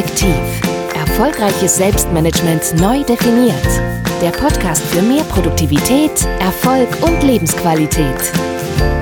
[0.00, 0.34] effektiv.
[0.94, 3.66] Erfolgreiches Selbstmanagement neu definiert.
[4.22, 8.32] Der Podcast für mehr Produktivität, Erfolg und Lebensqualität.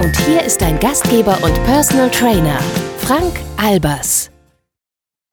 [0.03, 2.59] Und hier ist dein Gastgeber und Personal Trainer,
[2.99, 4.33] Frank Albers.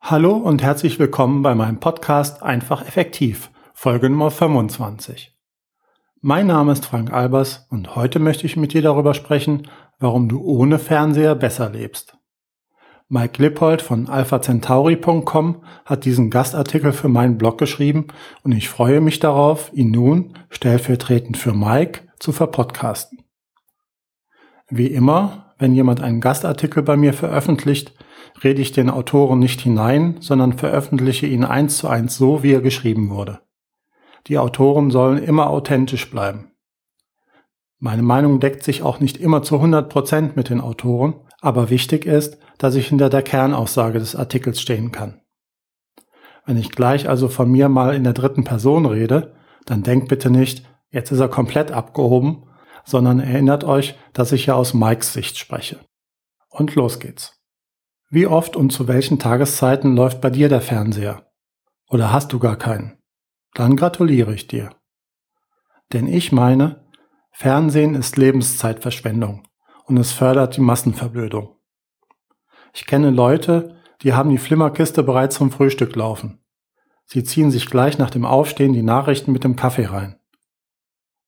[0.01, 5.36] Hallo und herzlich willkommen bei meinem Podcast Einfach Effektiv, Folge Nummer 25.
[6.21, 9.68] Mein Name ist Frank Albers und heute möchte ich mit dir darüber sprechen,
[10.00, 12.16] warum du ohne Fernseher besser lebst.
[13.07, 18.07] Mike Lippold von alphacentauri.com hat diesen Gastartikel für meinen Blog geschrieben
[18.43, 23.19] und ich freue mich darauf, ihn nun stellvertretend für Mike zu verpodcasten.
[24.69, 27.93] Wie immer, wenn jemand einen Gastartikel bei mir veröffentlicht,
[28.43, 32.61] rede ich den Autoren nicht hinein, sondern veröffentliche ihn eins zu eins so, wie er
[32.61, 33.39] geschrieben wurde.
[34.25, 36.52] Die Autoren sollen immer authentisch bleiben.
[37.77, 41.13] Meine Meinung deckt sich auch nicht immer zu 100 Prozent mit den Autoren,
[41.45, 45.21] aber wichtig ist, dass ich hinter der Kernaussage des Artikels stehen kann.
[46.43, 50.31] Wenn ich gleich also von mir mal in der dritten Person rede, dann denkt bitte
[50.31, 52.47] nicht, jetzt ist er komplett abgehoben,
[52.83, 55.79] sondern erinnert euch, dass ich ja aus Mikes Sicht spreche.
[56.49, 57.39] Und los geht's.
[58.09, 61.31] Wie oft und zu welchen Tageszeiten läuft bei dir der Fernseher?
[61.89, 62.97] Oder hast du gar keinen?
[63.53, 64.71] Dann gratuliere ich dir.
[65.93, 66.87] Denn ich meine,
[67.31, 69.43] Fernsehen ist Lebenszeitverschwendung
[69.86, 71.55] und es fördert die Massenverblödung.
[72.73, 76.39] Ich kenne Leute, die haben die Flimmerkiste bereits zum Frühstück laufen.
[77.05, 80.19] Sie ziehen sich gleich nach dem Aufstehen die Nachrichten mit dem Kaffee rein.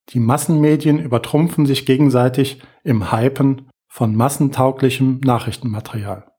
[0.09, 6.31] Die Massenmedien übertrumpfen sich gegenseitig im Hypen von massentauglichem Nachrichtenmaterial.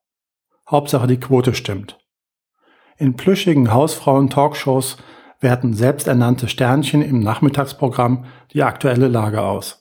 [0.69, 1.99] Hauptsache die Quote stimmt.
[2.97, 4.97] In plüschigen Hausfrauen-Talkshows
[5.41, 9.78] werten selbsternannte Sternchen im Nachmittagsprogramm die aktuelle Lage aus.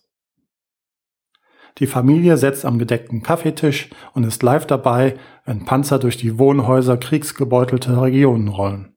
[1.79, 6.97] Die Familie setzt am gedeckten Kaffeetisch und ist live dabei, wenn Panzer durch die Wohnhäuser
[6.97, 8.95] kriegsgebeutelte Regionen rollen.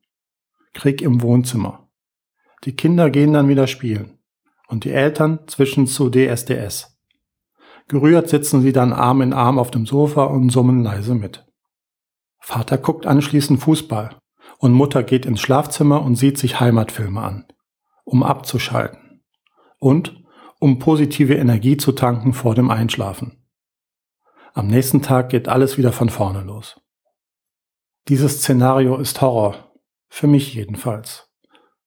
[0.73, 1.89] Krieg im Wohnzimmer.
[2.65, 4.19] Die Kinder gehen dann wieder spielen.
[4.69, 6.97] Und die Eltern zwischen zu DSDS.
[7.89, 11.45] Gerührt sitzen sie dann Arm in Arm auf dem Sofa und summen leise mit.
[12.39, 14.17] Vater guckt anschließend Fußball
[14.59, 17.47] und Mutter geht ins Schlafzimmer und sieht sich Heimatfilme an,
[18.05, 19.23] um abzuschalten.
[19.81, 20.20] Und
[20.61, 23.43] um positive Energie zu tanken vor dem Einschlafen.
[24.53, 26.81] Am nächsten Tag geht alles wieder von vorne los.
[28.09, 29.73] Dieses Szenario ist Horror.
[30.09, 31.29] Für mich jedenfalls.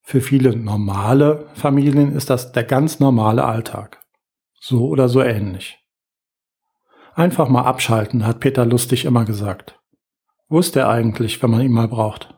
[0.00, 4.02] Für viele normale Familien ist das der ganz normale Alltag.
[4.60, 5.78] So oder so ähnlich.
[7.14, 9.78] Einfach mal abschalten, hat Peter Lustig immer gesagt.
[10.48, 12.34] Wo ist er eigentlich, wenn man ihn mal braucht?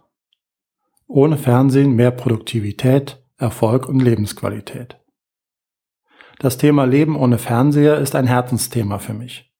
[1.07, 4.99] Ohne Fernsehen mehr Produktivität, Erfolg und Lebensqualität.
[6.39, 9.53] Das Thema Leben ohne Fernseher ist ein Herzensthema für mich.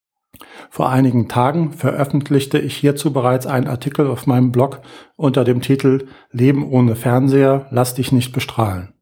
[0.69, 4.83] Vor einigen Tagen veröffentlichte ich hierzu bereits einen Artikel auf meinem Blog
[5.17, 8.93] unter dem Titel Leben ohne Fernseher, lass dich nicht bestrahlen.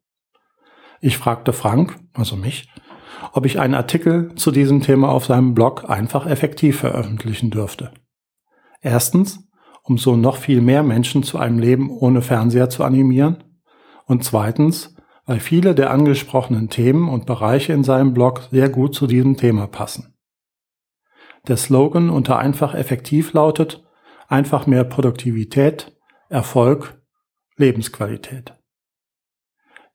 [1.01, 2.69] Ich fragte Frank, also mich,
[3.33, 7.91] ob ich einen Artikel zu diesem Thema auf seinem Blog einfach effektiv veröffentlichen dürfte.
[8.81, 9.45] Erstens,
[9.83, 13.43] um so noch viel mehr Menschen zu einem Leben ohne Fernseher zu animieren.
[14.05, 14.94] Und zweitens,
[15.25, 19.67] weil viele der angesprochenen Themen und Bereiche in seinem Blog sehr gut zu diesem Thema
[19.67, 20.15] passen.
[21.47, 23.83] Der Slogan unter einfach effektiv lautet
[24.27, 25.95] einfach mehr Produktivität,
[26.29, 26.99] Erfolg,
[27.57, 28.55] Lebensqualität.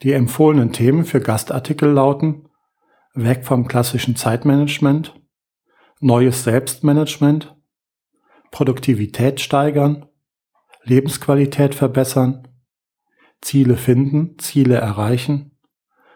[0.03, 2.49] Die empfohlenen Themen für Gastartikel lauten
[3.15, 5.21] weg vom klassischen Zeitmanagement,
[6.01, 7.57] neues Selbstmanagement,
[8.51, 10.07] Produktivität steigern,
[10.85, 12.49] Lebensqualität verbessern,
[13.41, 15.59] Ziele finden, Ziele erreichen,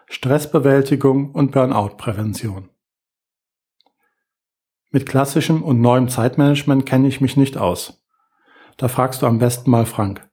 [0.07, 2.69] Stressbewältigung und Burnout-Prävention.
[4.91, 8.05] Mit klassischem und neuem Zeitmanagement kenne ich mich nicht aus.
[8.77, 10.29] Da fragst du am besten mal Frank.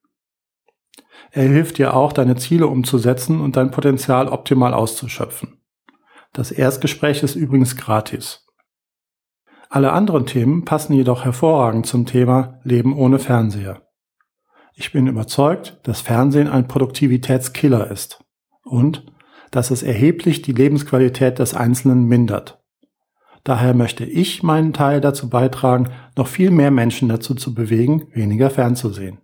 [1.31, 5.63] Er hilft dir auch, deine Ziele umzusetzen und dein Potenzial optimal auszuschöpfen.
[6.33, 8.47] Das Erstgespräch ist übrigens gratis.
[9.71, 13.83] Alle anderen Themen passen jedoch hervorragend zum Thema Leben ohne Fernseher.
[14.75, 18.25] Ich bin überzeugt, dass Fernsehen ein Produktivitätskiller ist
[18.65, 19.07] und
[19.51, 22.63] dass es erheblich die Lebensqualität des Einzelnen mindert.
[23.45, 28.51] Daher möchte ich meinen Teil dazu beitragen, noch viel mehr Menschen dazu zu bewegen, weniger
[28.51, 29.19] fernzusehen.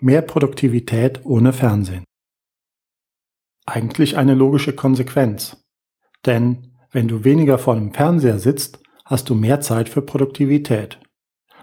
[0.00, 2.04] Mehr Produktivität ohne Fernsehen.
[3.64, 5.64] Eigentlich eine logische Konsequenz.
[6.26, 11.00] Denn wenn du weniger vor dem Fernseher sitzt, hast du mehr Zeit für Produktivität.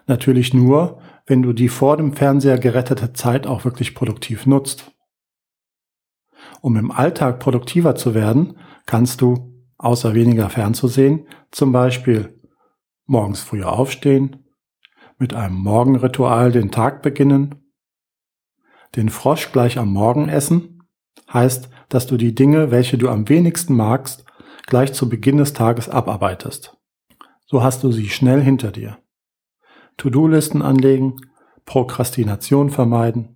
[0.08, 4.92] Natürlich nur, wenn du die vor dem Fernseher gerettete Zeit auch wirklich produktiv nutzt.
[6.62, 12.40] Um im Alltag produktiver zu werden, kannst du, außer weniger fernzusehen, zum Beispiel
[13.06, 14.46] morgens früher aufstehen,
[15.18, 17.56] mit einem Morgenritual den Tag beginnen.
[18.96, 20.84] Den Frosch gleich am Morgen essen
[21.32, 24.26] heißt, dass du die Dinge, welche du am wenigsten magst,
[24.66, 26.78] gleich zu Beginn des Tages abarbeitest.
[27.46, 28.98] So hast du sie schnell hinter dir.
[29.98, 31.18] To-Do-Listen anlegen,
[31.66, 33.36] Prokrastination vermeiden,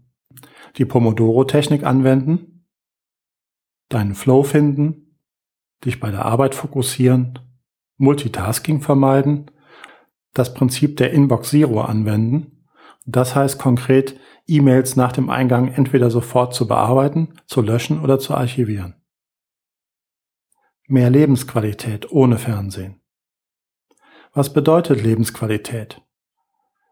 [0.77, 2.65] die Pomodoro-Technik anwenden,
[3.89, 5.17] deinen Flow finden,
[5.85, 7.39] dich bei der Arbeit fokussieren,
[7.97, 9.51] Multitasking vermeiden,
[10.33, 12.65] das Prinzip der Inbox Zero anwenden.
[13.05, 18.35] Das heißt konkret, E-Mails nach dem Eingang entweder sofort zu bearbeiten, zu löschen oder zu
[18.35, 18.95] archivieren.
[20.87, 23.01] Mehr Lebensqualität ohne Fernsehen.
[24.33, 26.01] Was bedeutet Lebensqualität?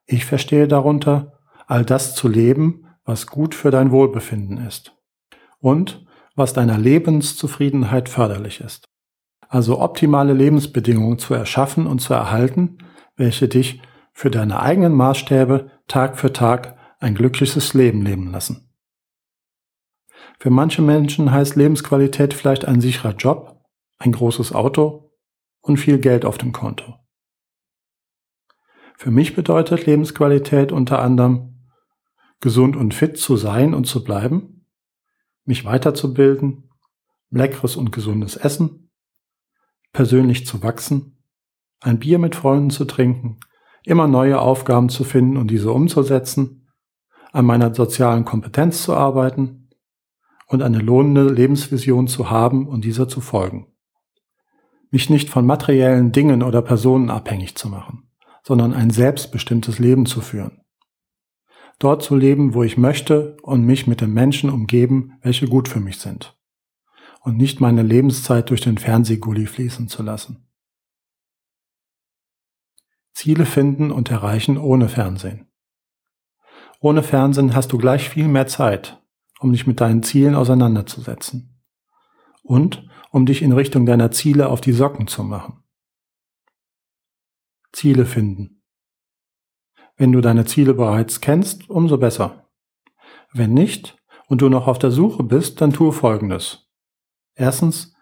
[0.07, 4.95] Ich verstehe darunter, all das zu leben, was gut für dein Wohlbefinden ist
[5.59, 6.05] und
[6.35, 8.87] was deiner Lebenszufriedenheit förderlich ist.
[9.49, 12.77] Also optimale Lebensbedingungen zu erschaffen und zu erhalten,
[13.15, 13.81] welche dich
[14.13, 18.69] für deine eigenen Maßstäbe Tag für Tag ein glückliches Leben leben lassen.
[20.39, 23.61] Für manche Menschen heißt Lebensqualität vielleicht ein sicherer Job,
[23.97, 25.11] ein großes Auto
[25.61, 26.95] und viel Geld auf dem Konto.
[28.99, 31.59] Für mich bedeutet Lebensqualität unter anderem,
[32.39, 34.65] gesund und fit zu sein und zu bleiben,
[35.45, 36.71] mich weiterzubilden,
[37.29, 38.89] leckeres und gesundes Essen,
[39.93, 41.21] persönlich zu wachsen,
[41.79, 43.39] ein Bier mit Freunden zu trinken,
[43.83, 46.67] immer neue Aufgaben zu finden und diese umzusetzen,
[47.31, 49.69] an meiner sozialen Kompetenz zu arbeiten
[50.47, 53.67] und eine lohnende Lebensvision zu haben und dieser zu folgen.
[54.89, 58.06] Mich nicht von materiellen Dingen oder Personen abhängig zu machen
[58.47, 60.61] sondern ein selbstbestimmtes Leben zu führen.
[61.79, 65.81] Dort zu leben, wo ich möchte und mich mit den Menschen umgeben, welche gut für
[65.81, 66.39] mich sind.
[67.19, 70.47] Und nicht meine Lebenszeit durch den Fernsehgully fließen zu lassen.
[73.13, 75.51] Ziele finden und erreichen ohne Fernsehen.
[76.79, 79.03] Ohne Fernsehen hast du gleich viel mehr Zeit,
[79.41, 81.61] um dich mit deinen Zielen auseinanderzusetzen.
[82.43, 85.65] Und um dich in Richtung deiner Ziele auf die Socken zu machen.
[87.71, 88.63] Ziele finden.
[89.95, 92.49] Wenn du deine Ziele bereits kennst, umso besser.
[93.33, 93.97] Wenn nicht
[94.27, 96.69] und du noch auf der Suche bist, dann tue Folgendes.
[97.35, 97.95] Erstens,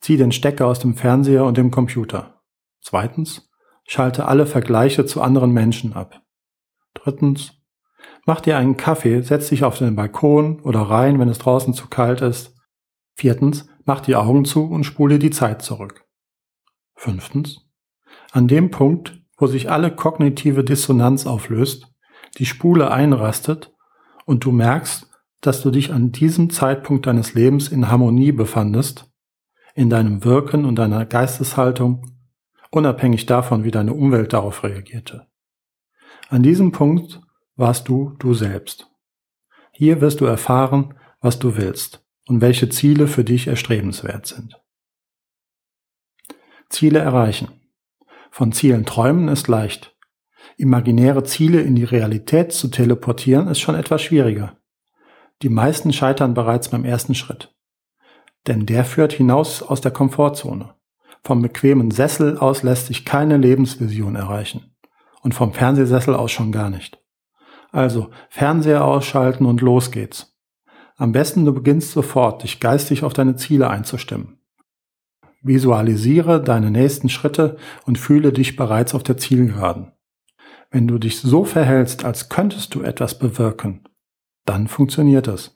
[0.00, 2.42] zieh den Stecker aus dem Fernseher und dem Computer.
[2.80, 3.50] Zweitens,
[3.86, 6.22] schalte alle Vergleiche zu anderen Menschen ab.
[6.94, 7.52] Drittens,
[8.26, 11.88] mach dir einen Kaffee, setz dich auf den Balkon oder rein, wenn es draußen zu
[11.88, 12.54] kalt ist.
[13.14, 16.06] Viertens, mach die Augen zu und spule die Zeit zurück.
[16.94, 17.68] Fünftens,
[18.32, 21.86] an dem Punkt, wo sich alle kognitive Dissonanz auflöst,
[22.38, 23.72] die Spule einrastet
[24.24, 25.08] und du merkst,
[25.42, 29.10] dass du dich an diesem Zeitpunkt deines Lebens in Harmonie befandest,
[29.74, 32.16] in deinem Wirken und deiner Geisteshaltung,
[32.70, 35.26] unabhängig davon, wie deine Umwelt darauf reagierte.
[36.28, 37.20] An diesem Punkt
[37.56, 38.88] warst du du selbst.
[39.72, 44.58] Hier wirst du erfahren, was du willst und welche Ziele für dich erstrebenswert sind.
[46.70, 47.61] Ziele erreichen.
[48.34, 49.94] Von Zielen träumen ist leicht.
[50.56, 54.56] Imaginäre Ziele in die Realität zu teleportieren ist schon etwas schwieriger.
[55.42, 57.54] Die meisten scheitern bereits beim ersten Schritt.
[58.46, 60.74] Denn der führt hinaus aus der Komfortzone.
[61.22, 64.74] Vom bequemen Sessel aus lässt sich keine Lebensvision erreichen.
[65.20, 67.04] Und vom Fernsehsessel aus schon gar nicht.
[67.70, 70.38] Also Fernseher ausschalten und los geht's.
[70.96, 74.41] Am besten du beginnst sofort, dich geistig auf deine Ziele einzustimmen.
[75.42, 79.92] Visualisiere deine nächsten Schritte und fühle dich bereits auf der Zielgeraden.
[80.70, 83.84] Wenn du dich so verhältst, als könntest du etwas bewirken,
[84.44, 85.54] dann funktioniert es.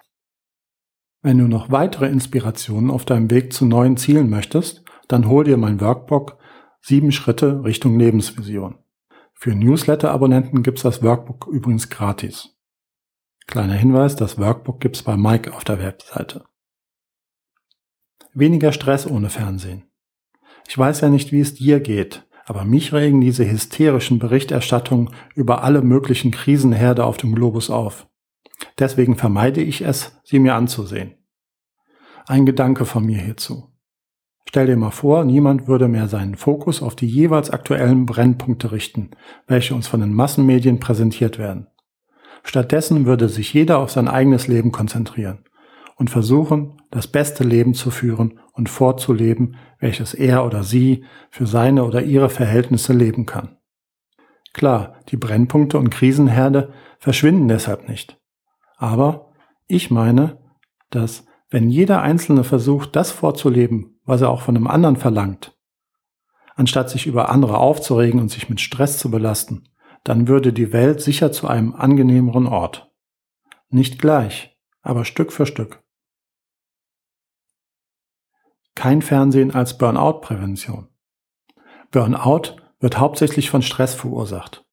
[1.23, 5.57] Wenn du noch weitere Inspirationen auf deinem Weg zu neuen Zielen möchtest, dann hol dir
[5.57, 6.39] mein Workbook
[6.81, 8.79] Sieben Schritte Richtung Lebensvision.
[9.35, 12.57] Für Newsletter-Abonnenten gibt's das Workbook übrigens gratis.
[13.49, 16.45] Kleiner Hinweis, das Workbook gibt's bei Mike auf der Webseite.
[18.39, 19.85] Weniger Stress ohne Fernsehen.
[20.69, 25.65] Ich weiß ja nicht, wie es dir geht, aber mich regen diese hysterischen Berichterstattungen über
[25.65, 28.07] alle möglichen Krisenherde auf dem Globus auf.
[28.79, 31.15] Deswegen vermeide ich es, sie mir anzusehen.
[32.27, 33.73] Ein Gedanke von mir hierzu.
[34.47, 39.13] Stell dir mal vor, niemand würde mehr seinen Fokus auf die jeweils aktuellen Brennpunkte richten,
[39.47, 41.69] welche uns von den Massenmedien präsentiert werden.
[42.45, 45.46] Stattdessen würde sich jeder auf sein eigenes Leben konzentrieren
[45.97, 51.85] und versuchen, das beste Leben zu führen und vorzuleben, welches er oder sie für seine
[51.85, 53.57] oder ihre Verhältnisse leben kann.
[54.53, 58.19] Klar, die Brennpunkte und Krisenherde verschwinden deshalb nicht.
[58.77, 59.33] Aber
[59.67, 60.39] ich meine,
[60.91, 65.57] dass wenn jeder Einzelne versucht, das vorzuleben, was er auch von einem anderen verlangt,
[66.55, 69.69] anstatt sich über andere aufzuregen und sich mit Stress zu belasten,
[70.05, 72.91] dann würde die Welt sicher zu einem angenehmeren Ort.
[73.69, 75.83] Nicht gleich, aber Stück für Stück.
[78.77, 80.89] Kein Fernsehen als Burnout-Prävention.
[81.91, 84.65] Burnout wird hauptsächlich von Stress verursacht.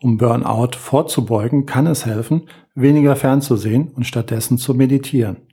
[0.00, 5.48] Um Burnout vorzubeugen, kann es helfen, weniger fernzusehen und stattdessen zu meditieren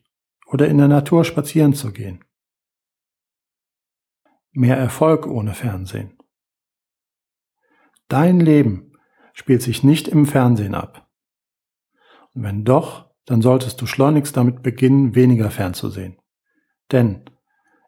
[0.48, 2.26] oder in der Natur spazieren zu gehen.
[4.52, 6.18] Mehr Erfolg ohne Fernsehen.
[8.08, 8.94] Dein Leben
[9.34, 11.08] spielt sich nicht im Fernsehen ab.
[12.34, 16.18] Und wenn doch, dann solltest du schleunigst damit beginnen, weniger fernzusehen.
[16.92, 17.24] Denn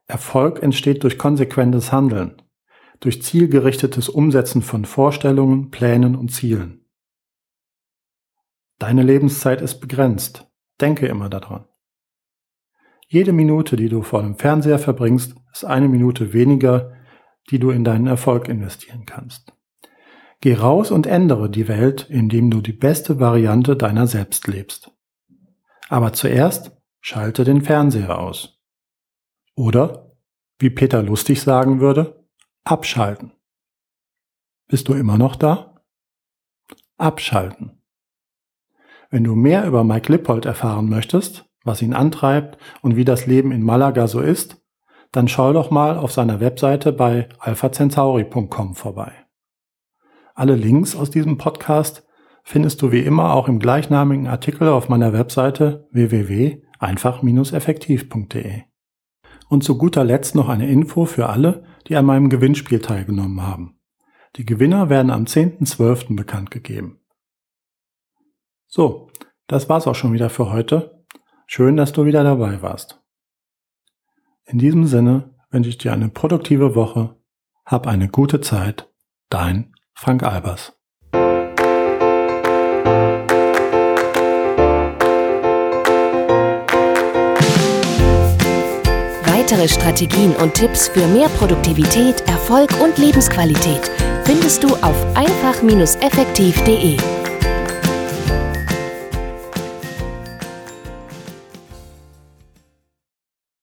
[0.07, 2.41] Erfolg entsteht durch konsequentes Handeln,
[3.00, 6.86] durch zielgerichtetes Umsetzen von Vorstellungen, Plänen und Zielen.
[8.79, 10.48] Deine Lebenszeit ist begrenzt.
[10.81, 11.65] Denke immer daran.
[13.07, 16.93] Jede Minute, die du vor dem Fernseher verbringst, ist eine Minute weniger,
[17.50, 19.53] die du in deinen Erfolg investieren kannst.
[20.41, 24.91] Geh raus und ändere die Welt, indem du die beste Variante deiner selbst lebst.
[25.89, 28.52] Aber zuerst schalte den Fernseher aus.
[29.55, 30.12] Oder,
[30.60, 32.25] wie Peter Lustig sagen würde,
[32.63, 33.31] Abschalten.
[34.67, 35.81] Bist du immer noch da?
[36.98, 37.81] Abschalten.
[39.10, 43.51] Wenn du mehr über Mike Lippold erfahren möchtest, was ihn antreibt und wie das Leben
[43.51, 44.57] in Malaga so ist,
[45.12, 49.12] dann schau doch mal auf seiner Webseite bei alphacentauri.com vorbei.
[50.33, 52.07] Alle Links aus diesem Podcast
[52.43, 58.63] findest du wie immer auch im gleichnamigen Artikel auf meiner Webseite www.einfach-effektiv.de.
[59.53, 63.79] Und zu guter Letzt noch eine Info für alle, die an meinem Gewinnspiel teilgenommen haben.
[64.36, 66.15] Die Gewinner werden am 10.12.
[66.15, 67.00] bekannt gegeben.
[68.65, 69.12] So,
[69.45, 71.05] das war's auch schon wieder für heute.
[71.45, 73.00] Schön, dass du wieder dabei warst.
[74.45, 77.15] In diesem Sinne wünsche ich dir eine produktive Woche.
[77.63, 78.91] Hab eine gute Zeit.
[79.29, 80.82] Dein Frank Albers.
[89.43, 93.91] Weitere Strategien und Tipps für mehr Produktivität, Erfolg und Lebensqualität
[94.23, 97.23] findest du auf einfach-effektiv.de.